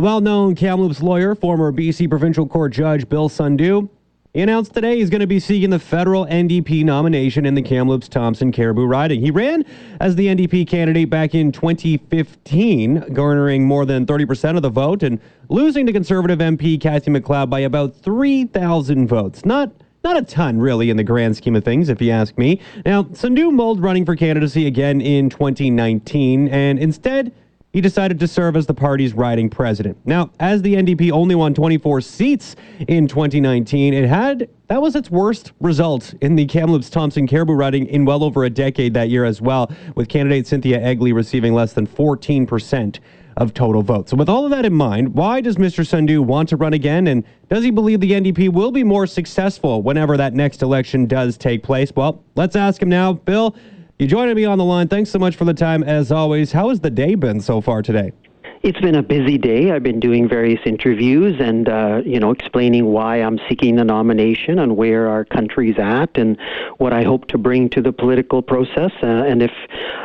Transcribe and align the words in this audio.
Well 0.00 0.22
known 0.22 0.54
Kamloops 0.54 1.02
lawyer, 1.02 1.34
former 1.34 1.70
BC 1.70 2.08
Provincial 2.08 2.46
Court 2.46 2.72
Judge 2.72 3.06
Bill 3.06 3.28
Sundhu, 3.28 3.86
he 4.32 4.40
announced 4.40 4.72
today 4.72 4.96
he's 4.96 5.10
going 5.10 5.20
to 5.20 5.26
be 5.26 5.38
seeking 5.38 5.68
the 5.68 5.78
federal 5.78 6.24
NDP 6.24 6.86
nomination 6.86 7.44
in 7.44 7.54
the 7.54 7.60
Kamloops 7.60 8.08
Thompson 8.08 8.50
Cariboo 8.50 8.86
riding. 8.86 9.20
He 9.20 9.30
ran 9.30 9.62
as 10.00 10.16
the 10.16 10.28
NDP 10.28 10.66
candidate 10.66 11.10
back 11.10 11.34
in 11.34 11.52
2015, 11.52 13.12
garnering 13.12 13.66
more 13.66 13.84
than 13.84 14.06
30% 14.06 14.56
of 14.56 14.62
the 14.62 14.70
vote 14.70 15.02
and 15.02 15.20
losing 15.50 15.84
to 15.84 15.92
Conservative 15.92 16.38
MP 16.38 16.80
Cathy 16.80 17.10
McLeod 17.10 17.50
by 17.50 17.60
about 17.60 17.94
3,000 17.94 19.06
votes. 19.06 19.44
Not 19.44 19.70
not 20.02 20.16
a 20.16 20.22
ton, 20.22 20.60
really, 20.60 20.88
in 20.88 20.96
the 20.96 21.04
grand 21.04 21.36
scheme 21.36 21.56
of 21.56 21.62
things, 21.62 21.90
if 21.90 22.00
you 22.00 22.10
ask 22.10 22.38
me. 22.38 22.58
Now, 22.86 23.02
Sundhu 23.02 23.52
mulled 23.52 23.82
running 23.82 24.06
for 24.06 24.16
candidacy 24.16 24.66
again 24.66 25.02
in 25.02 25.28
2019, 25.28 26.48
and 26.48 26.78
instead 26.78 27.32
he 27.72 27.80
decided 27.80 28.18
to 28.18 28.26
serve 28.26 28.56
as 28.56 28.66
the 28.66 28.74
party's 28.74 29.14
riding 29.14 29.48
president. 29.48 29.96
Now, 30.04 30.30
as 30.40 30.62
the 30.62 30.74
NDP 30.74 31.12
only 31.12 31.34
won 31.34 31.54
24 31.54 32.00
seats 32.00 32.56
in 32.88 33.06
2019, 33.06 33.94
it 33.94 34.08
had 34.08 34.48
that 34.66 34.82
was 34.82 34.94
its 34.94 35.10
worst 35.10 35.52
result 35.60 36.14
in 36.20 36.36
the 36.36 36.46
Kamloops 36.46 36.90
Thompson 36.90 37.26
Cariboo 37.26 37.54
riding 37.54 37.86
in 37.86 38.04
well 38.04 38.22
over 38.22 38.44
a 38.44 38.50
decade 38.50 38.94
that 38.94 39.08
year 39.08 39.24
as 39.24 39.40
well, 39.40 39.70
with 39.96 40.08
candidate 40.08 40.46
Cynthia 40.46 40.80
Egli 40.80 41.12
receiving 41.12 41.54
less 41.54 41.72
than 41.72 41.86
14% 41.86 43.00
of 43.36 43.54
total 43.54 43.82
votes. 43.82 44.10
So, 44.10 44.16
with 44.16 44.28
all 44.28 44.44
of 44.44 44.50
that 44.50 44.64
in 44.64 44.74
mind, 44.74 45.14
why 45.14 45.40
does 45.40 45.56
Mr. 45.56 45.84
Sundhu 45.84 46.20
want 46.20 46.48
to 46.50 46.56
run 46.56 46.72
again? 46.72 47.06
And 47.06 47.24
does 47.48 47.64
he 47.64 47.70
believe 47.70 48.00
the 48.00 48.12
NDP 48.12 48.52
will 48.52 48.70
be 48.70 48.84
more 48.84 49.06
successful 49.06 49.82
whenever 49.82 50.16
that 50.16 50.34
next 50.34 50.62
election 50.62 51.06
does 51.06 51.36
take 51.36 51.62
place? 51.62 51.92
Well, 51.94 52.22
let's 52.34 52.54
ask 52.54 52.82
him 52.82 52.88
now. 52.88 53.14
Bill, 53.14 53.56
you 54.00 54.06
joining 54.06 54.34
me 54.34 54.46
on 54.46 54.56
the 54.56 54.64
line. 54.64 54.88
Thanks 54.88 55.10
so 55.10 55.18
much 55.18 55.36
for 55.36 55.44
the 55.44 55.52
time, 55.52 55.82
as 55.82 56.10
always. 56.10 56.52
How 56.52 56.70
has 56.70 56.80
the 56.80 56.90
day 56.90 57.14
been 57.14 57.40
so 57.40 57.60
far 57.60 57.82
today? 57.82 58.12
It's 58.62 58.80
been 58.80 58.94
a 58.94 59.02
busy 59.02 59.38
day. 59.38 59.72
I've 59.72 59.82
been 59.82 60.00
doing 60.00 60.28
various 60.28 60.60
interviews 60.66 61.40
and, 61.40 61.66
uh, 61.66 62.02
you 62.04 62.20
know, 62.20 62.30
explaining 62.30 62.86
why 62.86 63.16
I'm 63.16 63.38
seeking 63.48 63.76
the 63.76 63.84
nomination 63.84 64.58
and 64.58 64.76
where 64.76 65.08
our 65.08 65.24
country's 65.24 65.78
at 65.78 66.18
and 66.18 66.38
what 66.76 66.92
I 66.92 67.02
hope 67.02 67.26
to 67.28 67.38
bring 67.38 67.70
to 67.70 67.80
the 67.80 67.92
political 67.92 68.42
process. 68.42 68.92
Uh, 69.02 69.06
and 69.06 69.42
if 69.42 69.52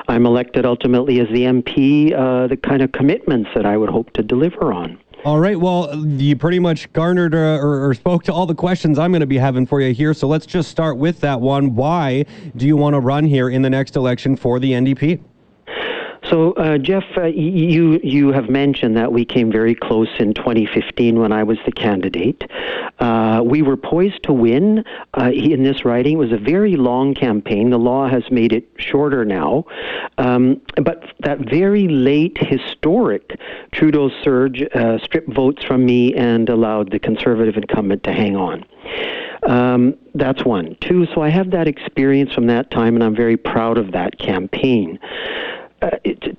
I'm 0.08 0.26
elected 0.26 0.66
ultimately 0.66 1.20
as 1.20 1.28
the 1.30 1.44
MP, 1.44 2.14
uh, 2.14 2.48
the 2.48 2.56
kind 2.56 2.82
of 2.82 2.94
commitments 2.94 3.50
that 3.56 3.66
I 3.66 3.76
would 3.76 3.90
hope 3.90 4.12
to 4.14 4.24
deliver 4.24 4.72
on. 4.72 5.00
All 5.26 5.40
right. 5.40 5.60
Well, 5.60 6.06
you 6.06 6.36
pretty 6.36 6.60
much 6.60 6.94
garnered 6.94 7.34
uh, 7.34 7.58
or, 7.60 7.90
or, 7.90 7.96
spoke 7.96 8.24
to 8.26 8.32
all 8.32 8.46
the 8.46 8.54
questions 8.54 9.00
I'm 9.00 9.12
going 9.12 9.22
to 9.22 9.26
be 9.26 9.40
having 9.40 9.66
for 9.66 9.82
you 9.82 9.92
here. 9.92 10.14
So 10.14 10.28
let's 10.28 10.46
just 10.46 10.70
start 10.70 10.98
with 10.98 11.20
that 11.22 11.42
one. 11.42 11.74
Why 11.74 12.28
do 12.56 12.68
you 12.68 12.78
want 12.78 12.94
to 12.94 13.00
run 13.00 13.26
here 13.26 13.50
in 13.50 13.64
the 13.64 13.70
next 13.72 13.96
election 13.96 14.36
for 14.36 14.60
the 14.60 14.74
NDP? 14.74 15.20
So, 16.30 16.54
uh, 16.54 16.78
Jeff, 16.80 17.04
uh, 17.18 17.26
you 17.26 18.00
you 18.04 18.32
have 18.32 18.50
mentioned 18.50 18.98
that 18.98 19.12
we 19.12 19.26
came 19.26 19.52
very 19.52 19.76
close 19.76 20.10
in 20.18 20.34
2015 20.34 21.20
when 21.20 21.32
I 21.32 21.44
was 21.44 21.58
the 21.66 21.72
candidate. 21.72 22.44
Uh, 23.00 23.42
we 23.46 23.62
were 23.62 23.78
poised 23.78 24.24
to 24.24 24.34
win 24.34 24.84
uh, 25.18 25.32
in 25.32 25.64
this 25.64 25.86
riding. 25.86 26.14
It 26.14 26.20
was 26.20 26.32
a 26.32 26.38
very 26.38 26.78
long 26.78 27.14
campaign. 27.14 27.70
The 27.70 27.78
law 27.78 28.08
has 28.08 28.24
made 28.32 28.54
it 28.54 28.68
shorter 28.78 29.24
now, 29.24 29.66
um, 30.18 30.62
but 30.82 31.04
that 31.20 31.40
very 31.40 31.88
late 31.88 32.38
historic 32.40 33.40
Trudeau 33.72 34.10
surge 34.24 34.64
uh, 34.74 34.98
stripped 35.04 35.32
votes 35.34 35.64
from 35.64 35.86
me 35.86 36.16
and 36.16 36.50
allowed 36.50 36.92
the 36.92 37.00
Conservative 37.00 37.56
incumbent 37.56 38.04
to 38.04 38.14
hang 38.14 38.36
on. 38.36 38.66
Um, 39.48 39.96
that's 40.16 40.44
one. 40.44 40.76
Two, 40.82 41.06
so 41.14 41.22
I 41.22 41.30
have 41.30 41.52
that 41.52 41.68
experience 41.68 42.34
from 42.34 42.48
that 42.48 42.72
time, 42.72 42.96
and 42.96 43.04
I'm 43.04 43.16
very 43.16 43.38
proud 43.38 43.78
of 43.78 43.92
that 43.92 44.18
campaign. 44.18 44.98
Uh, 45.82 45.90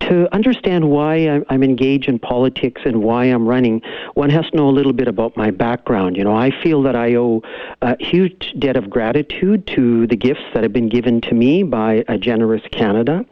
to 0.00 0.26
understand 0.34 0.88
why 0.88 1.42
I'm 1.50 1.62
engaged 1.62 2.08
in 2.08 2.18
politics 2.18 2.80
and 2.86 3.02
why 3.02 3.26
I'm 3.26 3.46
running, 3.46 3.82
one 4.14 4.30
has 4.30 4.48
to 4.50 4.56
know 4.56 4.68
a 4.68 4.72
little 4.72 4.94
bit 4.94 5.08
about 5.08 5.36
my 5.36 5.50
background. 5.50 6.16
You 6.16 6.24
know, 6.24 6.34
I 6.34 6.50
feel 6.62 6.82
that 6.82 6.96
I 6.96 7.16
owe 7.16 7.42
a 7.82 8.02
huge 8.02 8.54
debt 8.58 8.76
of 8.76 8.88
gratitude 8.88 9.66
to 9.68 10.06
the 10.06 10.16
gifts 10.16 10.40
that 10.54 10.62
have 10.62 10.72
been 10.72 10.88
given 10.88 11.20
to 11.22 11.34
me 11.34 11.64
by 11.64 12.02
a 12.08 12.16
generous 12.16 12.62
Canada. 12.72 13.26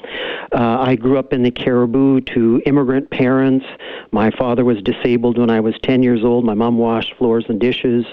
Uh, 0.53 0.79
I 0.81 0.95
grew 0.95 1.19
up 1.19 1.33
in 1.33 1.43
the 1.43 1.51
Cariboo 1.51 2.21
to 2.21 2.61
immigrant 2.67 3.11
parents. 3.11 3.65
My 4.13 4.31
father 4.31 4.65
was 4.65 4.83
disabled 4.83 5.39
when 5.39 5.49
I 5.49 5.61
was 5.61 5.75
10 5.83 6.03
years 6.03 6.23
old. 6.23 6.45
My 6.45 6.55
mom 6.55 6.77
washed 6.77 7.15
floors 7.15 7.47
and 7.49 7.59
dishes. 7.59 8.05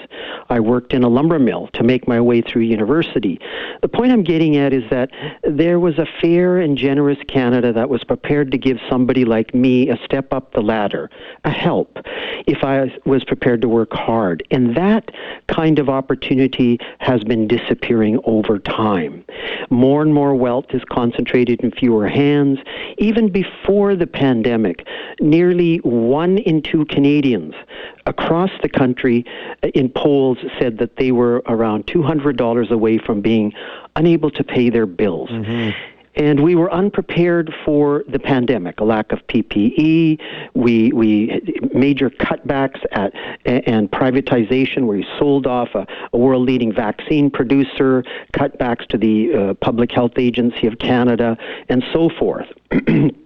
I 0.49 0.59
worked 0.59 0.93
in 0.93 1.03
a 1.03 1.09
lumber 1.09 1.39
mill 1.39 1.67
to 1.73 1.83
make 1.83 2.07
my 2.07 2.21
way 2.21 2.41
through 2.41 2.63
university. 2.63 3.39
The 3.81 3.89
point 3.89 4.11
I'm 4.11 4.23
getting 4.23 4.55
at 4.55 4.71
is 4.71 4.83
that 4.89 5.09
there 5.43 5.79
was 5.79 5.97
a 5.99 6.07
fair 6.21 6.57
and 6.59 6.77
generous 6.77 7.19
Canada 7.27 7.73
that 7.81 7.89
was 7.89 8.03
prepared 8.03 8.51
to 8.51 8.59
give 8.59 8.77
somebody 8.87 9.25
like 9.25 9.55
me 9.55 9.89
a 9.89 9.97
step 10.05 10.31
up 10.31 10.53
the 10.53 10.61
ladder, 10.61 11.09
a 11.45 11.49
help, 11.49 11.97
if 12.45 12.63
I 12.63 12.95
was 13.05 13.23
prepared 13.23 13.59
to 13.63 13.67
work 13.67 13.91
hard. 13.91 14.43
And 14.51 14.77
that 14.77 15.09
kind 15.47 15.79
of 15.79 15.89
opportunity 15.89 16.77
has 16.99 17.23
been 17.23 17.47
disappearing 17.47 18.19
over 18.23 18.59
time. 18.59 19.25
More 19.71 20.03
and 20.03 20.13
more 20.13 20.35
wealth 20.35 20.65
is 20.69 20.83
concentrated 20.91 21.61
in 21.61 21.71
fewer 21.71 22.07
hands. 22.07 22.59
Even 22.99 23.31
before 23.31 23.95
the 23.95 24.05
pandemic, 24.05 24.85
nearly 25.19 25.77
one 25.77 26.37
in 26.37 26.61
two 26.61 26.85
Canadians 26.85 27.55
across 28.05 28.51
the 28.61 28.69
country 28.69 29.25
uh, 29.63 29.69
in 29.69 29.89
polls 29.89 30.37
said 30.59 30.77
that 30.77 30.97
they 30.97 31.11
were 31.11 31.41
around 31.47 31.87
$200 31.87 32.69
away 32.69 32.99
from 32.99 33.21
being 33.21 33.51
unable 33.95 34.29
to 34.29 34.43
pay 34.43 34.69
their 34.69 34.85
bills. 34.85 35.31
Mm-hmm. 35.31 35.71
And 36.15 36.43
we 36.43 36.55
were 36.55 36.71
unprepared 36.71 37.53
for 37.63 38.03
the 38.07 38.19
pandemic, 38.19 38.79
a 38.79 38.83
lack 38.83 39.11
of 39.11 39.25
PPE, 39.27 40.19
we, 40.53 40.91
we 40.91 41.41
major 41.73 42.09
cutbacks 42.09 42.81
at, 42.91 43.13
and 43.45 43.89
privatization 43.89 44.85
where 44.85 44.97
we 44.97 45.07
sold 45.17 45.47
off 45.47 45.69
a, 45.73 45.87
a 46.11 46.17
world 46.17 46.45
leading 46.45 46.73
vaccine 46.73 47.29
producer, 47.29 48.03
cutbacks 48.33 48.85
to 48.87 48.97
the 48.97 49.33
uh, 49.33 49.53
Public 49.55 49.91
Health 49.91 50.17
Agency 50.17 50.67
of 50.67 50.79
Canada, 50.79 51.37
and 51.69 51.83
so 51.93 52.09
forth. 52.09 52.47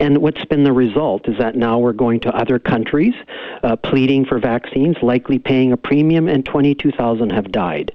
And 0.00 0.18
what's 0.18 0.44
been 0.46 0.64
the 0.64 0.72
result 0.72 1.28
is 1.28 1.36
that 1.38 1.56
now 1.56 1.78
we're 1.78 1.92
going 1.92 2.20
to 2.20 2.34
other 2.34 2.58
countries, 2.58 3.14
uh, 3.62 3.76
pleading 3.76 4.24
for 4.24 4.38
vaccines, 4.38 4.96
likely 5.02 5.38
paying 5.38 5.72
a 5.72 5.76
premium, 5.76 6.28
and 6.28 6.44
22,000 6.44 7.30
have 7.30 7.52
died. 7.52 7.92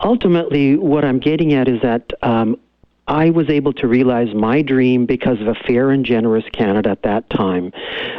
Ultimately, 0.00 0.76
what 0.76 1.04
I'm 1.04 1.20
getting 1.20 1.52
at 1.54 1.68
is 1.68 1.80
that 1.82 2.12
um, 2.22 2.58
I 3.08 3.30
was 3.30 3.50
able 3.50 3.72
to 3.74 3.88
realize 3.88 4.32
my 4.32 4.62
dream 4.62 5.06
because 5.06 5.40
of 5.40 5.48
a 5.48 5.54
fair 5.54 5.90
and 5.90 6.04
generous 6.04 6.44
Canada 6.52 6.90
at 6.90 7.02
that 7.02 7.28
time 7.30 7.72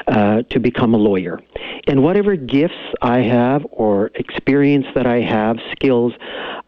uh, 0.07 0.43
to 0.49 0.59
become 0.59 0.93
a 0.93 0.97
lawyer. 0.97 1.41
And 1.87 2.03
whatever 2.03 2.35
gifts 2.35 2.75
I 3.01 3.19
have 3.19 3.65
or 3.71 4.11
experience 4.15 4.85
that 4.93 5.07
I 5.07 5.21
have, 5.21 5.57
skills, 5.71 6.13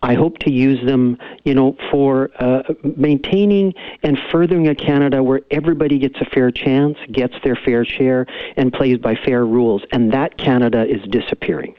I 0.02 0.14
hope 0.14 0.38
to 0.40 0.52
use 0.52 0.86
them, 0.86 1.18
you 1.44 1.54
know, 1.54 1.76
for 1.92 2.32
uh, 2.40 2.64
maintaining 2.96 3.74
and 4.04 4.18
furthering 4.32 4.68
a 4.68 4.76
Canada 4.76 5.22
where 5.22 5.42
everybody 5.52 5.98
gets 6.00 6.20
a 6.22 6.26
fair 6.26 6.52
chance, 6.52 6.98
gets 7.12 7.36
their 7.44 7.56
fair 7.56 7.84
share, 7.84 8.28
and 8.56 8.72
plays 8.72 8.98
by 8.98 9.16
fair 9.16 9.46
rules. 9.46 9.84
And 9.92 10.14
that 10.14 10.38
Canada 10.38 10.86
is 10.86 11.02
disappearing. 11.10 11.76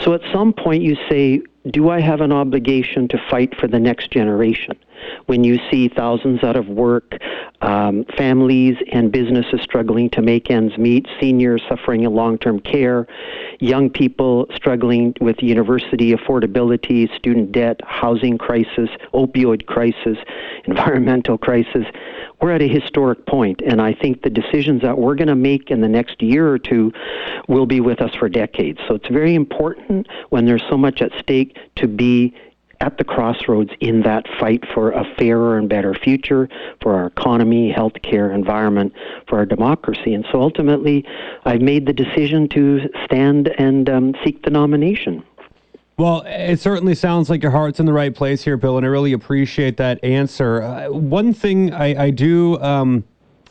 So 0.00 0.14
at 0.14 0.22
some 0.32 0.52
point 0.52 0.82
you 0.82 0.96
say, 1.08 1.42
do 1.70 1.90
I 1.90 2.00
have 2.00 2.20
an 2.20 2.32
obligation 2.32 3.08
to 3.08 3.18
fight 3.30 3.56
for 3.56 3.66
the 3.66 3.80
next 3.80 4.10
generation? 4.10 4.76
When 5.26 5.44
you 5.44 5.58
see 5.70 5.88
thousands 5.88 6.42
out 6.42 6.56
of 6.56 6.68
work, 6.68 7.14
um, 7.60 8.04
families 8.16 8.76
and 8.92 9.10
businesses 9.10 9.60
struggling 9.62 10.10
to 10.10 10.22
make 10.22 10.50
ends 10.50 10.76
meet, 10.76 11.06
seniors 11.20 11.62
suffering 11.68 12.04
in 12.04 12.14
long 12.14 12.38
term 12.38 12.60
care, 12.60 13.06
young 13.60 13.90
people 13.90 14.46
struggling 14.54 15.14
with 15.20 15.42
university 15.42 16.12
affordability, 16.12 17.14
student 17.16 17.52
debt, 17.52 17.80
housing 17.84 18.38
crisis, 18.38 18.90
opioid 19.14 19.66
crisis, 19.66 20.18
environmental 20.64 21.38
crisis, 21.38 21.86
we're 22.40 22.52
at 22.52 22.60
a 22.60 22.68
historic 22.68 23.24
point, 23.26 23.62
and 23.62 23.80
I 23.80 23.94
think 23.94 24.22
the 24.22 24.30
decisions 24.30 24.82
that 24.82 24.98
we're 24.98 25.14
going 25.14 25.28
to 25.28 25.34
make 25.34 25.70
in 25.70 25.80
the 25.80 25.88
next 25.88 26.20
year 26.20 26.48
or 26.48 26.58
two 26.58 26.92
will 27.48 27.66
be 27.66 27.80
with 27.80 28.02
us 28.02 28.14
for 28.14 28.28
decades. 28.28 28.78
So 28.86 28.94
it's 28.94 29.08
very 29.08 29.34
important 29.34 30.06
when 30.28 30.44
there's 30.44 30.62
so 30.68 30.76
much 30.76 31.00
at 31.00 31.12
stake 31.18 31.56
to 31.76 31.88
be 31.88 32.34
at 32.80 32.98
the 32.98 33.04
crossroads 33.04 33.70
in 33.80 34.02
that 34.02 34.26
fight 34.38 34.64
for 34.74 34.90
a 34.90 35.04
fairer 35.18 35.58
and 35.58 35.68
better 35.68 35.94
future 35.94 36.48
for 36.82 36.94
our 36.94 37.06
economy, 37.06 37.72
healthcare, 37.72 38.34
environment, 38.34 38.92
for 39.28 39.38
our 39.38 39.46
democracy. 39.46 40.14
And 40.14 40.26
so 40.30 40.40
ultimately, 40.40 41.04
I've 41.44 41.62
made 41.62 41.86
the 41.86 41.92
decision 41.92 42.48
to 42.50 42.88
stand 43.04 43.48
and 43.58 43.88
um, 43.88 44.14
seek 44.24 44.42
the 44.42 44.50
nomination. 44.50 45.24
Well, 45.98 46.24
it 46.26 46.60
certainly 46.60 46.94
sounds 46.94 47.30
like 47.30 47.42
your 47.42 47.52
heart's 47.52 47.80
in 47.80 47.86
the 47.86 47.92
right 47.92 48.14
place 48.14 48.44
here, 48.44 48.58
Bill, 48.58 48.76
and 48.76 48.84
I 48.84 48.88
really 48.90 49.14
appreciate 49.14 49.78
that 49.78 50.02
answer. 50.04 50.62
Uh, 50.62 50.90
one 50.90 51.32
thing 51.32 51.72
I, 51.72 52.04
I 52.04 52.10
do, 52.10 52.60
um, 52.60 53.02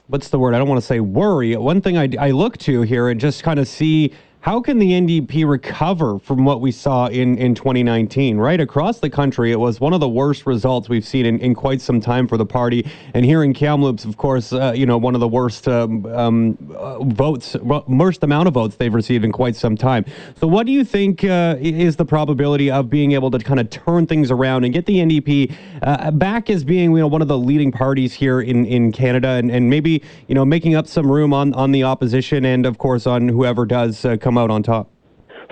what's 0.08 0.30
the 0.30 0.38
word? 0.38 0.54
I 0.54 0.60
don't 0.60 0.70
want 0.70 0.80
to 0.80 0.86
say 0.86 1.00
worry. 1.00 1.56
One 1.56 1.82
thing 1.82 1.98
I, 1.98 2.08
I 2.20 2.30
look 2.30 2.58
to 2.60 2.84
here 2.84 3.10
and 3.10 3.20
just 3.20 3.42
kind 3.42 3.60
of 3.60 3.68
see 3.68 4.14
how 4.46 4.62
can 4.62 4.78
the 4.78 4.92
NDP 4.92 5.50
recover 5.50 6.20
from 6.20 6.46
what 6.46 6.62
we 6.62 6.72
saw 6.72 7.08
in, 7.08 7.36
in 7.40 7.56
2019? 7.56 8.38
Right 8.38 8.62
across 8.62 9.00
the 9.00 9.10
country, 9.10 9.52
it 9.52 9.60
was 9.60 9.80
one 9.80 9.92
of 9.92 10.00
the 10.00 10.08
worst 10.08 10.46
results 10.46 10.88
we've 10.88 11.04
seen 11.04 11.26
in, 11.26 11.40
in 11.40 11.56
quite 11.56 11.82
some 11.82 12.00
time 12.00 12.28
for 12.28 12.38
the 12.38 12.46
party. 12.46 12.88
And 13.16 13.26
here 13.26 13.44
in 13.44 13.56
Kamloops, 13.56 14.06
of 14.06 14.18
course, 14.18 14.54
uh, 14.54 14.72
you 14.76 14.86
know, 14.86 15.00
one 15.00 15.16
of 15.16 15.20
the 15.20 15.28
worst 15.28 15.68
um, 15.68 16.06
um, 16.06 16.76
uh, 16.78 17.04
votes, 17.06 17.56
worst 17.88 18.24
amount 18.24 18.48
of 18.48 18.54
votes 18.54 18.76
they've 18.76 18.94
received 18.94 19.26
in 19.26 19.32
quite 19.32 19.56
some 19.56 19.76
time. 19.76 20.06
So, 20.40 20.46
what 20.46 20.68
do 20.68 20.72
you 20.72 20.84
think 20.84 21.24
uh, 21.24 21.56
is 21.60 21.96
the 21.96 22.06
probability 22.06 22.70
of 22.70 22.88
being 22.88 23.14
able 23.14 23.32
to 23.32 23.40
kind 23.40 23.60
of 23.60 23.72
turn 23.72 24.06
things 24.06 24.30
around 24.30 24.64
and 24.64 24.72
get 24.72 24.86
the 24.86 24.98
NDP 24.98 25.56
uh, 25.82 26.12
back 26.12 26.52
as 26.52 26.64
being, 26.64 26.92
you 26.92 27.00
know, 27.00 27.08
one 27.08 27.24
of 27.24 27.28
the 27.28 27.38
leading 27.40 27.72
parties 27.72 28.14
here 28.14 28.42
in, 28.42 28.68
in 28.68 28.92
Canada 28.92 29.30
and, 29.30 29.50
and 29.50 29.72
maybe, 29.72 30.04
you 30.28 30.36
know, 30.36 30.46
making 30.46 30.76
up 30.76 30.86
some 30.86 31.12
room 31.12 31.34
on, 31.34 31.52
on 31.56 31.72
the 31.72 31.82
opposition 31.82 32.46
and, 32.46 32.68
of 32.68 32.78
course, 32.78 33.08
on 33.08 33.28
whoever 33.28 33.66
does 33.66 34.06
uh, 34.06 34.16
come 34.18 34.35
come 34.36 34.44
out 34.44 34.52
on 34.52 34.64
top? 34.64 34.95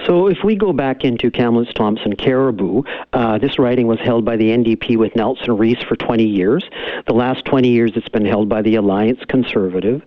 So 0.05 0.27
if 0.27 0.43
we 0.43 0.55
go 0.55 0.73
back 0.73 1.05
into 1.05 1.31
Kamloops 1.31 1.73
Thompson 1.73 2.15
Cariboo, 2.15 2.83
uh, 3.13 3.37
this 3.37 3.57
riding 3.57 3.87
was 3.87 3.99
held 3.99 4.25
by 4.25 4.35
the 4.35 4.49
NDP 4.49 4.97
with 4.97 5.15
Nelson 5.15 5.57
Riis 5.57 5.85
for 5.87 5.95
20 5.95 6.23
years. 6.25 6.63
The 7.07 7.13
last 7.13 7.45
20 7.45 7.69
years, 7.69 7.91
it's 7.95 8.09
been 8.09 8.25
held 8.25 8.49
by 8.49 8.61
the 8.61 8.75
Alliance 8.75 9.19
Conservative. 9.27 10.01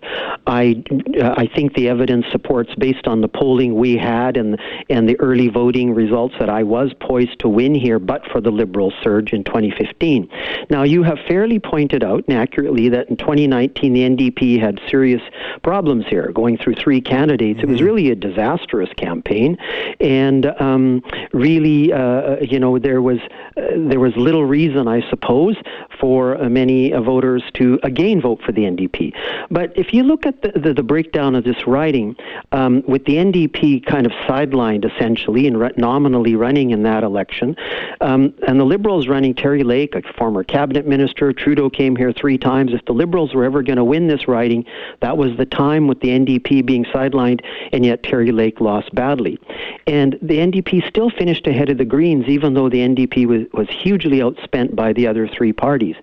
I 0.45 0.83
uh, 1.19 1.35
I 1.37 1.47
think 1.47 1.73
the 1.73 1.89
evidence 1.89 2.25
supports, 2.31 2.73
based 2.75 3.07
on 3.07 3.21
the 3.21 3.27
polling 3.27 3.75
we 3.75 3.97
had 3.97 4.37
and 4.37 4.59
and 4.89 5.09
the 5.09 5.19
early 5.19 5.47
voting 5.47 5.93
results, 5.93 6.35
that 6.39 6.49
I 6.49 6.63
was 6.63 6.93
poised 6.99 7.39
to 7.39 7.49
win 7.49 7.73
here, 7.73 7.99
but 7.99 8.25
for 8.31 8.41
the 8.41 8.51
Liberal 8.51 8.93
surge 9.03 9.33
in 9.33 9.43
2015. 9.43 10.29
Now 10.69 10.83
you 10.83 11.03
have 11.03 11.17
fairly 11.27 11.59
pointed 11.59 12.03
out 12.03 12.23
and 12.27 12.37
accurately 12.37 12.89
that 12.89 13.09
in 13.09 13.17
2019 13.17 13.93
the 13.93 14.01
NDP 14.01 14.59
had 14.59 14.79
serious 14.89 15.21
problems 15.63 16.05
here, 16.07 16.31
going 16.31 16.57
through 16.57 16.75
three 16.75 17.01
candidates. 17.01 17.59
Mm-hmm. 17.59 17.69
It 17.69 17.71
was 17.71 17.79
mm-hmm. 17.79 17.85
really 17.85 18.11
a 18.11 18.15
disastrous 18.15 18.89
campaign 18.93 19.57
and 19.99 20.45
um, 20.59 21.01
really, 21.33 21.91
uh, 21.91 22.37
you 22.41 22.59
know, 22.59 22.79
there 22.79 23.01
was 23.01 23.19
uh, 23.57 23.61
there 23.75 23.99
was 23.99 24.15
little 24.15 24.45
reason, 24.45 24.87
I 24.87 25.07
suppose, 25.09 25.55
for 25.99 26.41
uh, 26.41 26.49
many 26.49 26.93
uh, 26.93 27.01
voters 27.01 27.43
to 27.55 27.79
again 27.83 28.21
vote 28.21 28.41
for 28.45 28.51
the 28.51 28.61
NDP. 28.61 29.13
But 29.49 29.77
if 29.77 29.93
you 29.93 30.03
look 30.03 30.25
at 30.25 30.41
the, 30.41 30.51
the, 30.59 30.73
the 30.73 30.83
breakdown 30.83 31.35
of 31.35 31.43
this 31.43 31.67
riding, 31.67 32.15
um, 32.51 32.83
with 32.87 33.05
the 33.05 33.15
NDP 33.15 33.85
kind 33.85 34.05
of 34.05 34.11
sidelined 34.27 34.85
essentially 34.85 35.47
and 35.47 35.59
re- 35.59 35.71
nominally 35.77 36.35
running 36.35 36.71
in 36.71 36.83
that 36.83 37.03
election, 37.03 37.55
um, 38.01 38.33
and 38.47 38.59
the 38.59 38.65
Liberals 38.65 39.07
running 39.07 39.33
Terry 39.33 39.63
Lake, 39.63 39.95
a 39.95 40.01
former 40.13 40.43
cabinet 40.43 40.87
minister, 40.87 41.33
Trudeau 41.33 41.69
came 41.69 41.95
here 41.95 42.11
three 42.11 42.37
times. 42.37 42.73
If 42.73 42.85
the 42.85 42.93
Liberals 42.93 43.33
were 43.33 43.43
ever 43.43 43.63
going 43.63 43.77
to 43.77 43.83
win 43.83 44.07
this 44.07 44.27
riding, 44.27 44.65
that 45.01 45.17
was 45.17 45.35
the 45.37 45.45
time 45.45 45.87
with 45.87 45.99
the 46.01 46.09
NDP 46.09 46.65
being 46.65 46.85
sidelined, 46.85 47.41
and 47.71 47.85
yet 47.85 48.03
Terry 48.03 48.31
Lake 48.31 48.61
lost 48.61 48.93
badly. 48.93 49.39
And 49.87 50.19
the 50.21 50.37
NDP 50.39 50.85
still 50.89 51.09
finished 51.09 51.47
ahead 51.47 51.69
of 51.69 51.77
the 51.77 51.85
Greens, 51.85 52.27
even 52.27 52.53
though 52.53 52.69
the 52.69 52.79
NDP 52.79 53.25
was, 53.25 53.43
was 53.53 53.69
hugely 53.69 54.19
outspent 54.19 54.75
by 54.75 54.91
the 54.91 55.07
other 55.07 55.29
three 55.29 55.53
parties. 55.53 55.95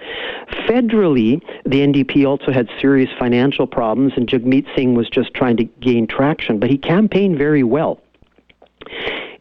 Federally, 0.66 1.42
the 1.64 1.80
NDP 1.80 2.26
also 2.26 2.50
had 2.50 2.70
serious 2.80 3.10
financial 3.18 3.66
problems, 3.66 4.14
and 4.16 4.26
Jagmeet 4.26 4.66
Singh 4.74 4.94
was 4.94 5.10
just 5.10 5.34
trying 5.34 5.58
to 5.58 5.64
gain 5.64 6.06
traction, 6.06 6.58
but 6.58 6.70
he 6.70 6.78
campaigned 6.78 7.36
very 7.36 7.62
well. 7.62 8.00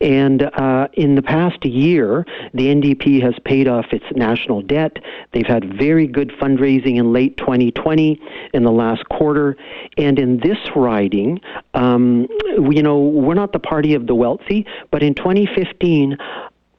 And 0.02 0.44
uh, 0.44 0.88
in 0.94 1.16
the 1.16 1.22
past 1.22 1.64
year, 1.66 2.26
the 2.54 2.68
NDP 2.68 3.22
has 3.22 3.34
paid 3.46 3.68
off 3.68 3.86
its 3.92 4.06
national 4.16 4.62
debt. 4.62 4.98
They've 5.32 5.46
had 5.46 5.78
very 5.78 6.08
good 6.08 6.32
fundraising 6.42 6.98
in 6.98 7.14
late 7.14 7.38
2020, 7.38 8.20
in 8.54 8.64
the 8.64 8.72
last 8.72 9.08
quarter. 9.10 9.56
And 9.98 10.20
in 10.20 10.40
this 10.40 10.58
riding, 10.76 11.40
um, 11.74 12.28
you 12.58 12.84
know, 12.84 13.00
we're 13.00 13.34
not 13.34 13.54
the 13.54 13.60
party 13.60 13.94
of 13.94 14.08
the 14.08 14.16
wealthy, 14.16 14.66
but 14.92 15.04
in 15.04 15.16
2015, 15.16 16.18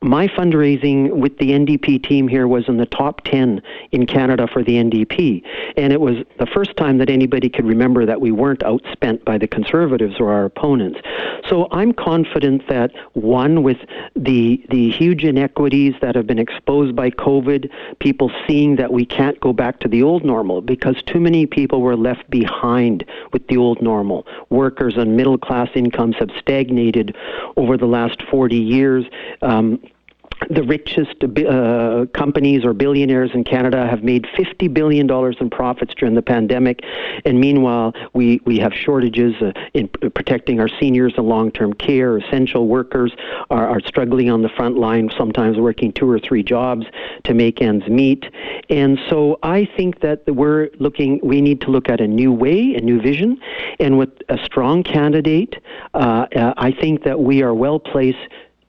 my 0.04 0.28
fundraising 0.28 1.10
with 1.10 1.38
the 1.38 1.50
NDP 1.50 2.06
team 2.06 2.28
here 2.28 2.46
was 2.46 2.68
in 2.68 2.76
the 2.76 2.84
top 2.84 3.22
10 3.24 3.62
in 3.90 4.06
Canada 4.06 4.46
for 4.52 4.62
the 4.62 4.72
NDP. 4.72 5.42
And 5.78 5.94
it 5.94 6.00
was 6.00 6.16
the 6.38 6.46
first 6.46 6.76
time 6.76 6.98
that 6.98 7.08
anybody 7.08 7.48
could 7.48 7.64
remember 7.64 8.04
that 8.04 8.20
we 8.20 8.30
weren't 8.30 8.60
outspent 8.60 9.24
by 9.24 9.38
the 9.38 9.48
Conservatives 9.48 10.16
or 10.20 10.30
our 10.30 10.44
opponents. 10.44 11.00
So 11.48 11.68
I'm 11.70 11.92
confident 11.92 12.68
that, 12.68 12.90
one, 13.14 13.62
with 13.62 13.78
the, 14.14 14.62
the 14.68 14.90
huge 14.90 15.24
inequities 15.24 15.94
that 16.02 16.14
have 16.16 16.26
been 16.26 16.38
exposed 16.38 16.94
by 16.94 17.10
COVID, 17.10 17.70
people 17.98 18.30
seeing 18.46 18.76
that 18.76 18.92
we 18.92 19.06
can't 19.06 19.40
go 19.40 19.54
back 19.54 19.80
to 19.80 19.88
the 19.88 20.02
old 20.02 20.22
normal 20.22 20.60
because 20.60 21.02
too 21.06 21.20
many 21.20 21.46
people 21.46 21.80
were 21.80 21.96
left 21.96 22.28
behind 22.28 23.06
with 23.32 23.46
the 23.48 23.56
old 23.56 23.80
normal. 23.80 24.26
Workers 24.50 24.98
and 24.98 25.16
middle 25.16 25.38
class 25.38 25.70
incomes 25.74 26.16
have 26.18 26.30
stagnated 26.38 27.16
over 27.56 27.78
the 27.78 27.86
last 27.86 28.22
40 28.30 28.56
years. 28.56 29.06
Um, 29.40 29.80
the 30.50 30.62
richest 30.62 31.22
uh, 31.24 32.06
companies 32.12 32.64
or 32.64 32.72
billionaires 32.72 33.30
in 33.34 33.44
Canada 33.44 33.86
have 33.86 34.02
made 34.02 34.24
$50 34.36 34.72
billion 34.72 35.10
in 35.10 35.50
profits 35.50 35.94
during 35.94 36.14
the 36.14 36.22
pandemic. 36.22 36.80
And 37.24 37.40
meanwhile, 37.40 37.92
we, 38.12 38.40
we 38.44 38.58
have 38.58 38.72
shortages 38.72 39.34
uh, 39.40 39.52
in 39.72 39.88
protecting 39.88 40.60
our 40.60 40.68
seniors 40.80 41.14
and 41.16 41.28
long 41.28 41.50
term 41.50 41.72
care. 41.72 42.18
Essential 42.18 42.66
workers 42.68 43.12
are, 43.50 43.68
are 43.68 43.80
struggling 43.80 44.30
on 44.30 44.42
the 44.42 44.48
front 44.48 44.76
line, 44.76 45.10
sometimes 45.16 45.58
working 45.58 45.92
two 45.92 46.08
or 46.08 46.18
three 46.18 46.42
jobs 46.42 46.86
to 47.24 47.34
make 47.34 47.62
ends 47.62 47.86
meet. 47.88 48.24
And 48.68 48.98
so 49.08 49.38
I 49.42 49.68
think 49.76 50.00
that 50.00 50.22
we're 50.26 50.70
looking, 50.78 51.20
we 51.22 51.40
need 51.40 51.60
to 51.62 51.70
look 51.70 51.88
at 51.88 52.00
a 52.00 52.06
new 52.06 52.32
way, 52.32 52.74
a 52.74 52.80
new 52.80 53.00
vision. 53.00 53.38
And 53.78 53.98
with 53.98 54.10
a 54.28 54.38
strong 54.44 54.82
candidate, 54.82 55.56
uh, 55.94 56.26
uh 56.34 56.54
I 56.56 56.72
think 56.72 57.04
that 57.04 57.20
we 57.20 57.42
are 57.42 57.54
well 57.54 57.78
placed 57.78 58.18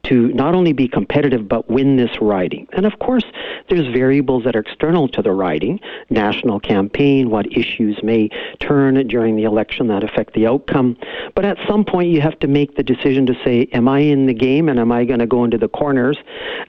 to 0.05 0.27
not 0.29 0.55
only 0.55 0.73
be 0.73 0.87
competitive 0.87 1.47
but 1.47 1.69
win 1.69 1.97
this 1.97 2.21
riding. 2.21 2.67
And 2.73 2.85
of 2.85 2.99
course, 2.99 3.23
there's 3.69 3.87
variables 3.87 4.43
that 4.43 4.55
are 4.55 4.59
external 4.59 5.07
to 5.09 5.21
the 5.21 5.31
riding, 5.31 5.79
national 6.09 6.59
campaign, 6.59 7.29
what 7.29 7.51
issues 7.51 8.01
may 8.03 8.29
turn 8.59 9.07
during 9.07 9.35
the 9.35 9.43
election 9.43 9.87
that 9.87 10.03
affect 10.03 10.33
the 10.33 10.47
outcome. 10.47 10.97
But 11.33 11.45
at 11.45 11.57
some 11.67 11.83
point, 11.83 12.09
you 12.09 12.21
have 12.21 12.39
to 12.39 12.47
make 12.47 12.75
the 12.75 12.83
decision 12.83 13.25
to 13.27 13.33
say, 13.43 13.67
am 13.71 13.87
I 13.87 13.99
in 13.99 14.25
the 14.25 14.33
game 14.33 14.69
and 14.69 14.79
am 14.79 14.91
I 14.91 15.05
going 15.05 15.19
to 15.19 15.27
go 15.27 15.43
into 15.43 15.57
the 15.57 15.69
corners 15.69 16.17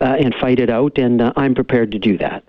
uh, 0.00 0.17
and 0.19 0.35
fight 0.35 0.59
it 0.59 0.71
out? 0.71 0.99
And 0.99 1.21
uh, 1.21 1.33
I'm 1.37 1.55
prepared 1.55 1.93
to 1.93 1.99
do 1.99 2.19
that. 2.19 2.44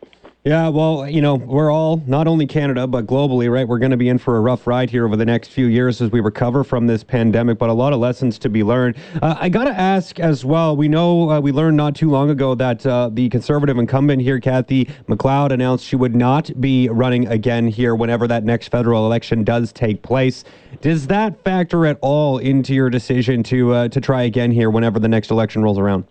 Yeah, 0.48 0.70
well, 0.70 1.10
you 1.10 1.20
know, 1.20 1.36
we're 1.36 1.70
all, 1.70 2.02
not 2.08 2.26
only 2.26 2.48
Canada, 2.48 2.88
but 2.88 3.06
globally, 3.06 3.52
right? 3.52 3.68
We're 3.68 3.80
going 3.80 3.92
to 3.92 3.98
be 3.98 4.08
in 4.08 4.18
for 4.18 4.38
a 4.38 4.40
rough 4.40 4.66
ride 4.66 4.90
here 4.90 5.06
over 5.06 5.18
the 5.18 5.26
next 5.26 5.50
few 5.50 5.66
years 5.66 6.02
as 6.02 6.10
we 6.10 6.22
recover 6.22 6.64
from 6.64 6.88
this 6.88 7.04
pandemic, 7.04 7.58
but 7.58 7.70
a 7.70 7.74
lot 7.74 7.92
of 7.92 8.00
lessons 8.00 8.40
to 8.40 8.48
be 8.48 8.64
learned. 8.64 8.96
Uh, 9.22 9.36
I 9.38 9.50
got 9.50 9.66
to 9.66 9.78
ask 9.78 10.22
as 10.22 10.46
well 10.46 10.78
we 10.78 10.88
know 10.88 11.32
uh, 11.32 11.42
we 11.42 11.52
learned 11.52 11.76
not 11.76 11.98
too 11.98 12.10
long 12.10 12.30
ago 12.30 12.56
that 12.56 12.86
uh, 12.86 13.10
the 13.12 13.28
conservative 13.28 13.78
incumbent 13.78 14.22
here, 14.22 14.40
Cathy 14.40 14.86
McLeod, 15.10 15.52
announced 15.52 15.84
she 15.84 15.98
would 15.98 16.16
not 16.16 16.50
be 16.62 16.88
running 16.88 17.28
again 17.28 17.68
here 17.68 17.94
whenever 17.94 18.26
that 18.30 18.46
next 18.46 18.70
federal 18.70 19.06
election 19.06 19.44
does 19.44 19.74
take 19.74 20.02
place. 20.02 20.46
Does 20.80 21.08
that 21.08 21.44
factor 21.44 21.86
at 21.86 21.98
all 22.00 22.38
into 22.38 22.74
your 22.74 22.90
decision 22.90 23.44
to, 23.44 23.74
uh, 23.74 23.88
to 23.90 24.00
try 24.00 24.22
again 24.22 24.52
here 24.52 24.70
whenever 24.70 24.98
the 24.98 25.10
next 25.10 25.30
election 25.30 25.62
rolls 25.62 25.78
around? 25.78 26.06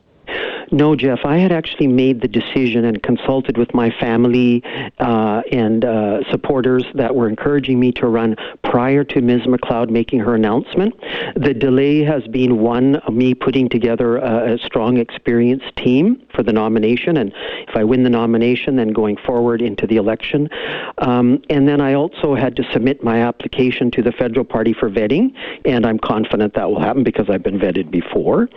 No, 0.72 0.96
Jeff. 0.96 1.20
I 1.24 1.38
had 1.38 1.52
actually 1.52 1.86
made 1.86 2.20
the 2.20 2.28
decision 2.28 2.84
and 2.84 3.02
consulted 3.02 3.56
with 3.56 3.72
my 3.72 3.90
family 4.00 4.62
uh, 4.98 5.42
and 5.52 5.84
uh, 5.84 6.28
supporters 6.30 6.84
that 6.94 7.14
were 7.14 7.28
encouraging 7.28 7.78
me 7.78 7.92
to 7.92 8.06
run 8.06 8.36
prior 8.64 9.04
to 9.04 9.20
Ms. 9.20 9.42
McLeod 9.42 9.90
making 9.90 10.20
her 10.20 10.34
announcement. 10.34 10.94
The 11.36 11.54
delay 11.54 12.02
has 12.02 12.26
been 12.26 12.60
one 12.60 13.00
me 13.12 13.34
putting 13.34 13.68
together 13.68 14.16
a, 14.16 14.54
a 14.54 14.58
strong, 14.58 14.96
experienced 14.96 15.74
team 15.76 16.22
for 16.34 16.42
the 16.42 16.52
nomination, 16.52 17.16
and 17.16 17.32
if 17.68 17.76
I 17.76 17.84
win 17.84 18.02
the 18.02 18.10
nomination, 18.10 18.76
then 18.76 18.88
going 18.88 19.16
forward 19.24 19.62
into 19.62 19.86
the 19.86 19.96
election. 19.96 20.48
Um, 20.98 21.42
and 21.48 21.68
then 21.68 21.80
I 21.80 21.94
also 21.94 22.34
had 22.34 22.56
to 22.56 22.64
submit 22.72 23.04
my 23.04 23.22
application 23.22 23.90
to 23.92 24.02
the 24.02 24.12
federal 24.12 24.44
party 24.44 24.72
for 24.72 24.90
vetting, 24.90 25.32
and 25.64 25.86
I'm 25.86 25.98
confident 25.98 26.54
that 26.54 26.68
will 26.68 26.80
happen 26.80 27.04
because 27.04 27.30
I've 27.30 27.42
been 27.42 27.58
vetted 27.58 27.90
before. 27.90 28.48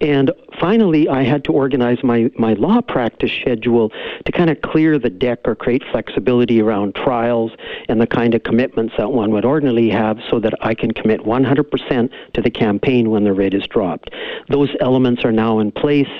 And 0.00 0.32
finally, 0.60 1.08
I 1.08 1.22
had 1.22 1.44
to 1.44 1.52
organize 1.52 2.02
my, 2.02 2.30
my 2.36 2.54
law 2.54 2.80
practice 2.80 3.30
schedule 3.40 3.90
to 4.24 4.32
kind 4.32 4.50
of 4.50 4.60
clear 4.60 4.98
the 4.98 5.10
deck 5.10 5.40
or 5.46 5.54
create 5.54 5.82
flexibility 5.90 6.60
around 6.60 6.94
trials 6.94 7.52
and 7.88 8.00
the 8.00 8.06
kind 8.06 8.34
of 8.34 8.42
commitments 8.42 8.94
that 8.98 9.12
one 9.12 9.30
would 9.30 9.44
ordinarily 9.44 9.88
have 9.90 10.18
so 10.30 10.40
that 10.40 10.54
I 10.60 10.74
can 10.74 10.90
commit 10.90 11.20
100% 11.20 12.10
to 12.34 12.42
the 12.42 12.50
campaign 12.50 13.10
when 13.10 13.24
the 13.24 13.32
rate 13.32 13.54
is 13.54 13.66
dropped. 13.66 14.10
Those 14.48 14.70
elements 14.80 15.24
are 15.24 15.32
now 15.32 15.60
in 15.60 15.70
place, 15.72 16.10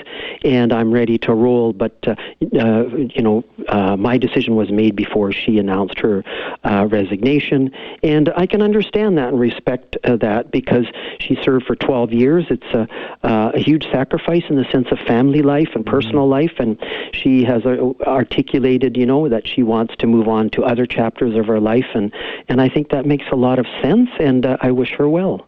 and 0.43 0.73
I'm 0.73 0.91
ready 0.91 1.17
to 1.19 1.33
roll. 1.33 1.73
But, 1.73 1.95
uh, 2.07 2.15
uh, 2.57 2.85
you 2.87 3.21
know, 3.21 3.43
uh, 3.67 3.97
my 3.97 4.17
decision 4.17 4.55
was 4.55 4.71
made 4.71 4.95
before 4.95 5.31
she 5.31 5.59
announced 5.59 5.99
her 5.99 6.23
uh, 6.63 6.87
resignation, 6.89 7.71
and 8.03 8.31
I 8.35 8.47
can 8.47 8.61
understand 8.61 9.17
that 9.17 9.29
and 9.29 9.39
respect 9.39 9.97
uh, 10.03 10.15
that 10.17 10.51
because 10.51 10.85
she 11.19 11.37
served 11.43 11.65
for 11.65 11.75
12 11.75 12.13
years. 12.13 12.45
It's 12.49 12.73
a, 12.73 12.87
uh, 13.23 13.51
a 13.53 13.59
huge 13.65 13.85
sacrifice 13.91 14.43
in 14.49 14.55
the 14.55 14.65
sense 14.71 14.87
of 14.91 14.99
family 14.99 15.41
life 15.41 15.69
and 15.73 15.83
mm-hmm. 15.83 15.95
personal 15.95 16.27
life, 16.27 16.53
and 16.59 16.77
she 17.13 17.43
has 17.43 17.65
uh, 17.65 17.93
articulated, 18.05 18.95
you 18.95 19.05
know, 19.05 19.27
that 19.29 19.47
she 19.47 19.63
wants 19.63 19.95
to 19.97 20.07
move 20.07 20.27
on 20.27 20.49
to 20.51 20.63
other 20.63 20.85
chapters 20.85 21.35
of 21.35 21.45
her 21.47 21.59
life, 21.59 21.89
and 21.93 22.13
and 22.47 22.61
I 22.61 22.69
think 22.69 22.89
that 22.89 23.05
makes 23.05 23.25
a 23.31 23.35
lot 23.35 23.59
of 23.59 23.65
sense, 23.81 24.09
and 24.19 24.45
uh, 24.45 24.57
I 24.61 24.71
wish 24.71 24.91
her 24.97 25.09
well. 25.09 25.47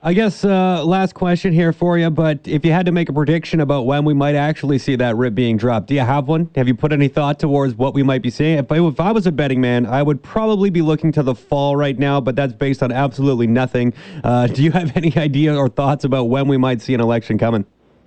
I 0.00 0.12
guess 0.12 0.44
uh, 0.44 0.84
last 0.84 1.14
question 1.14 1.52
here 1.52 1.72
for 1.72 1.98
you, 1.98 2.08
but 2.08 2.46
if 2.46 2.64
you 2.64 2.70
had 2.70 2.86
to 2.86 2.92
make 2.92 3.08
a 3.08 3.12
prediction 3.12 3.58
about 3.58 3.84
when 3.84 4.04
we 4.04 4.14
might 4.14 4.36
actually 4.36 4.78
see 4.78 4.94
that 4.94 5.16
rip 5.16 5.34
being 5.34 5.56
dropped, 5.56 5.88
do 5.88 5.94
you 5.94 6.02
have 6.02 6.28
one? 6.28 6.48
Have 6.54 6.68
you 6.68 6.76
put 6.76 6.92
any 6.92 7.08
thought 7.08 7.40
towards 7.40 7.74
what 7.74 7.94
we 7.94 8.04
might 8.04 8.22
be 8.22 8.30
seeing? 8.30 8.58
If 8.58 8.70
I, 8.70 8.78
if 8.78 9.00
I 9.00 9.10
was 9.10 9.26
a 9.26 9.32
betting 9.32 9.60
man, 9.60 9.86
I 9.86 10.04
would 10.04 10.22
probably 10.22 10.70
be 10.70 10.82
looking 10.82 11.10
to 11.12 11.24
the 11.24 11.34
fall 11.34 11.74
right 11.74 11.98
now, 11.98 12.20
but 12.20 12.36
that's 12.36 12.52
based 12.52 12.80
on 12.80 12.92
absolutely 12.92 13.48
nothing. 13.48 13.92
Uh, 14.22 14.46
do 14.46 14.62
you 14.62 14.70
have 14.70 14.96
any 14.96 15.16
idea 15.16 15.56
or 15.56 15.68
thoughts 15.68 16.04
about 16.04 16.24
when 16.28 16.46
we 16.46 16.56
might 16.56 16.80
see 16.80 16.94
an 16.94 17.00
election 17.00 17.36
coming? 17.36 17.66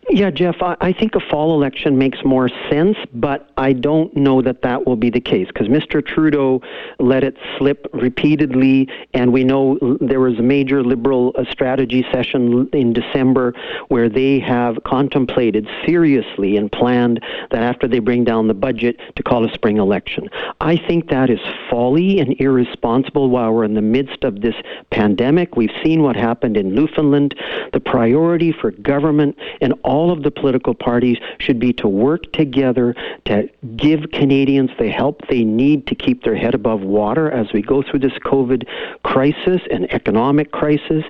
Yeah, 0.09 0.31
Jeff, 0.31 0.55
I, 0.61 0.75
I 0.81 0.93
think 0.93 1.13
a 1.15 1.19
fall 1.19 1.53
election 1.53 1.97
makes 1.97 2.19
more 2.25 2.49
sense, 2.69 2.97
but 3.13 3.49
I 3.57 3.71
don't 3.71 4.13
know 4.15 4.41
that 4.41 4.63
that 4.63 4.87
will 4.87 4.95
be 4.95 5.11
the 5.11 5.21
case 5.21 5.47
because 5.47 5.67
Mr. 5.67 6.05
Trudeau 6.05 6.61
let 6.99 7.23
it 7.23 7.37
slip 7.57 7.87
repeatedly, 7.93 8.89
and 9.13 9.31
we 9.31 9.43
know 9.43 9.77
there 10.01 10.19
was 10.19 10.39
a 10.39 10.41
major 10.41 10.83
Liberal 10.83 11.33
uh, 11.37 11.43
strategy 11.51 12.03
session 12.11 12.67
in 12.73 12.93
December 12.93 13.53
where 13.89 14.09
they 14.09 14.39
have 14.39 14.83
contemplated 14.83 15.67
seriously 15.85 16.57
and 16.57 16.71
planned 16.71 17.23
that 17.51 17.61
after 17.61 17.87
they 17.87 17.99
bring 17.99 18.23
down 18.23 18.47
the 18.47 18.55
budget 18.55 18.99
to 19.15 19.23
call 19.23 19.47
a 19.47 19.53
spring 19.53 19.77
election. 19.77 20.27
I 20.61 20.77
think 20.77 21.09
that 21.09 21.29
is 21.29 21.39
folly 21.69 22.19
and 22.19 22.35
irresponsible 22.41 23.29
while 23.29 23.51
we're 23.53 23.65
in 23.65 23.75
the 23.75 23.81
midst 23.81 24.23
of 24.23 24.41
this 24.41 24.55
pandemic. 24.89 25.55
We've 25.55 25.69
seen 25.83 26.01
what 26.01 26.15
happened 26.15 26.57
in 26.57 26.73
Newfoundland. 26.73 27.35
The 27.71 27.79
priority 27.79 28.51
for 28.51 28.71
government 28.71 29.37
and 29.61 29.73
all 29.83 29.90
all 29.91 30.09
of 30.09 30.23
the 30.23 30.31
political 30.31 30.73
parties 30.73 31.17
should 31.37 31.59
be 31.59 31.73
to 31.73 31.85
work 31.85 32.31
together 32.31 32.95
to 33.25 33.49
give 33.75 34.09
Canadians 34.13 34.71
the 34.79 34.89
help 34.89 35.27
they 35.27 35.43
need 35.43 35.85
to 35.87 35.95
keep 35.95 36.23
their 36.23 36.35
head 36.35 36.55
above 36.55 36.79
water 36.79 37.29
as 37.29 37.51
we 37.51 37.61
go 37.61 37.83
through 37.83 37.99
this 37.99 38.13
COVID 38.23 38.65
crisis 39.03 39.61
and 39.69 39.91
economic 39.91 40.53
crisis, 40.53 41.03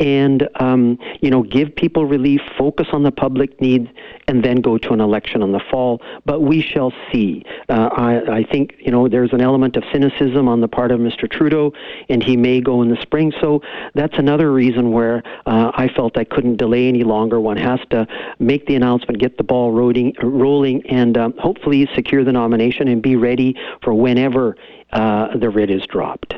and 0.00 0.48
um, 0.56 0.98
you 1.20 1.30
know 1.30 1.44
give 1.44 1.76
people 1.76 2.06
relief, 2.06 2.40
focus 2.58 2.88
on 2.92 3.04
the 3.04 3.12
public 3.12 3.60
needs, 3.60 3.88
and 4.26 4.44
then 4.44 4.60
go 4.60 4.78
to 4.78 4.92
an 4.92 5.00
election 5.00 5.40
in 5.40 5.52
the 5.52 5.62
fall. 5.70 6.02
But 6.24 6.40
we 6.40 6.60
shall 6.60 6.92
see. 7.12 7.44
Uh, 7.68 7.88
I, 7.92 8.38
I 8.38 8.42
think 8.42 8.74
you 8.80 8.90
know 8.90 9.06
there's 9.06 9.32
an 9.32 9.42
element 9.42 9.76
of 9.76 9.84
cynicism 9.92 10.48
on 10.48 10.60
the 10.60 10.68
part 10.68 10.90
of 10.90 10.98
Mr. 10.98 11.30
Trudeau, 11.30 11.72
and 12.08 12.20
he 12.20 12.36
may 12.36 12.60
go 12.60 12.82
in 12.82 12.88
the 12.88 13.00
spring. 13.00 13.32
So 13.40 13.62
that's 13.94 14.18
another 14.18 14.52
reason 14.52 14.90
where 14.90 15.22
uh, 15.46 15.70
I 15.76 15.86
felt 15.86 16.18
I 16.18 16.24
couldn't 16.24 16.56
delay 16.56 16.88
any 16.88 17.04
longer. 17.04 17.38
One 17.38 17.58
has 17.58 17.78
to 17.90 18.08
make 18.38 18.66
the 18.66 18.74
announcement, 18.74 19.18
get 19.20 19.36
the 19.36 19.44
ball 19.44 19.72
rolling, 19.72 20.14
rolling 20.22 20.86
and 20.86 21.16
um, 21.16 21.34
hopefully 21.38 21.88
secure 21.94 22.24
the 22.24 22.32
nomination 22.32 22.88
and 22.88 23.02
be 23.02 23.16
ready 23.16 23.56
for 23.82 23.94
whenever 23.94 24.56
uh, 24.92 25.36
the 25.36 25.50
writ 25.50 25.70
is 25.70 25.86
dropped. 25.86 26.34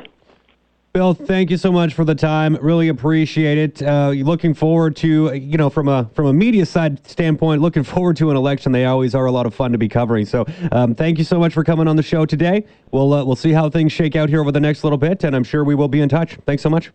Bill, 0.96 1.12
thank 1.12 1.50
you 1.50 1.58
so 1.58 1.70
much 1.70 1.92
for 1.92 2.06
the 2.06 2.14
time. 2.14 2.56
Really 2.58 2.88
appreciate 2.88 3.58
it. 3.58 3.82
Uh, 3.82 4.12
looking 4.12 4.54
forward 4.54 4.96
to, 4.96 5.34
you 5.34 5.58
know, 5.58 5.68
from 5.68 5.88
a 5.88 6.08
from 6.14 6.24
a 6.24 6.32
media 6.32 6.64
side 6.64 7.06
standpoint, 7.06 7.60
looking 7.60 7.82
forward 7.84 8.16
to 8.16 8.30
an 8.30 8.36
election. 8.38 8.72
They 8.72 8.86
always 8.86 9.14
are 9.14 9.26
a 9.26 9.30
lot 9.30 9.44
of 9.44 9.54
fun 9.54 9.72
to 9.72 9.78
be 9.78 9.90
covering. 9.90 10.24
So, 10.24 10.46
um, 10.72 10.94
thank 10.94 11.18
you 11.18 11.24
so 11.24 11.38
much 11.38 11.52
for 11.52 11.64
coming 11.64 11.86
on 11.86 11.96
the 11.96 12.02
show 12.02 12.24
today. 12.24 12.64
We'll 12.92 13.12
uh, 13.12 13.26
we'll 13.26 13.36
see 13.36 13.52
how 13.52 13.68
things 13.68 13.92
shake 13.92 14.16
out 14.16 14.30
here 14.30 14.40
over 14.40 14.50
the 14.50 14.60
next 14.60 14.84
little 14.84 14.96
bit, 14.96 15.22
and 15.24 15.36
I'm 15.36 15.44
sure 15.44 15.64
we 15.64 15.74
will 15.74 15.88
be 15.88 16.00
in 16.00 16.08
touch. 16.08 16.38
Thanks 16.46 16.62
so 16.62 16.70
much. 16.70 16.90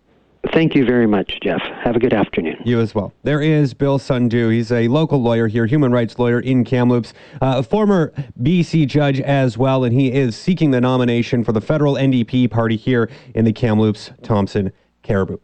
Thank 0.53 0.75
you 0.75 0.85
very 0.85 1.05
much, 1.07 1.39
Jeff. 1.41 1.61
Have 1.83 1.95
a 1.95 1.99
good 1.99 2.13
afternoon. 2.13 2.57
You 2.65 2.79
as 2.79 2.95
well. 2.95 3.13
There 3.23 3.41
is 3.41 3.73
Bill 3.73 3.99
Sundhu. 3.99 4.51
He's 4.51 4.71
a 4.71 4.87
local 4.87 5.21
lawyer 5.21 5.47
here, 5.47 5.67
human 5.67 5.91
rights 5.91 6.17
lawyer 6.17 6.39
in 6.39 6.63
Kamloops, 6.63 7.13
uh, 7.41 7.55
a 7.57 7.63
former 7.63 8.11
BC 8.41 8.87
judge 8.87 9.21
as 9.21 9.57
well, 9.57 9.83
and 9.83 9.93
he 9.93 10.11
is 10.11 10.35
seeking 10.35 10.71
the 10.71 10.81
nomination 10.81 11.43
for 11.43 11.51
the 11.51 11.61
federal 11.61 11.93
NDP 11.93 12.49
party 12.49 12.75
here 12.75 13.09
in 13.35 13.45
the 13.45 13.53
Kamloops 13.53 14.11
Thompson 14.23 14.71
Cariboo. 15.03 15.39